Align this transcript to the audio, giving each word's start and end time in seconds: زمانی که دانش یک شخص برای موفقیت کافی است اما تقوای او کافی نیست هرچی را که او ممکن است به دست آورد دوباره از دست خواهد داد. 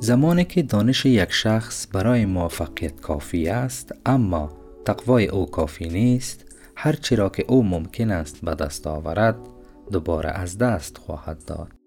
زمانی 0.00 0.44
که 0.44 0.62
دانش 0.62 1.06
یک 1.06 1.32
شخص 1.32 1.86
برای 1.92 2.26
موفقیت 2.26 3.00
کافی 3.00 3.48
است 3.48 3.94
اما 4.06 4.52
تقوای 4.84 5.26
او 5.26 5.46
کافی 5.46 5.88
نیست 5.88 6.44
هرچی 6.76 7.16
را 7.16 7.28
که 7.28 7.44
او 7.48 7.64
ممکن 7.64 8.10
است 8.10 8.40
به 8.42 8.54
دست 8.54 8.86
آورد 8.86 9.36
دوباره 9.92 10.30
از 10.30 10.58
دست 10.58 10.98
خواهد 10.98 11.44
داد. 11.46 11.77